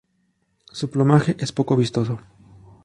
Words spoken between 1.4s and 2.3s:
poco vistoso.